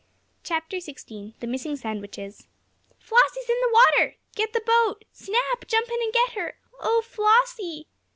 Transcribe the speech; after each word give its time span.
CHAPTER 0.41 0.77
XVI 0.77 1.35
THE 1.41 1.45
MISSING 1.45 1.75
SANDWICHES 1.75 2.47
"Flossie 2.97 3.39
is 3.39 3.49
in 3.51 3.57
the 3.61 3.71
water!" 3.71 4.15
"Get 4.35 4.51
the 4.51 4.63
boat!" 4.65 5.05
"Snap! 5.11 5.67
Jump 5.67 5.89
in 5.89 6.01
and 6.01 6.11
get 6.11 6.31
her!" 6.31 6.55
"Oh, 6.79 7.03
Flossie!" 7.05 7.85